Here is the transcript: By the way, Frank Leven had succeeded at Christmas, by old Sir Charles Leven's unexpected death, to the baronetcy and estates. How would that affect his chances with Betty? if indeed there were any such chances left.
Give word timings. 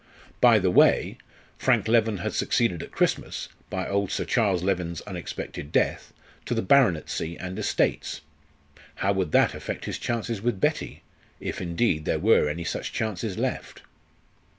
By 0.39 0.57
the 0.57 0.71
way, 0.71 1.19
Frank 1.59 1.87
Leven 1.87 2.17
had 2.17 2.33
succeeded 2.33 2.81
at 2.81 2.91
Christmas, 2.91 3.49
by 3.69 3.87
old 3.87 4.09
Sir 4.09 4.25
Charles 4.25 4.63
Leven's 4.63 5.01
unexpected 5.01 5.71
death, 5.71 6.11
to 6.45 6.55
the 6.55 6.63
baronetcy 6.63 7.37
and 7.37 7.59
estates. 7.59 8.21
How 8.95 9.13
would 9.13 9.31
that 9.33 9.53
affect 9.53 9.85
his 9.85 9.99
chances 9.99 10.41
with 10.41 10.59
Betty? 10.59 11.03
if 11.39 11.61
indeed 11.61 12.05
there 12.05 12.17
were 12.17 12.49
any 12.49 12.63
such 12.63 12.91
chances 12.91 13.37
left. 13.37 13.83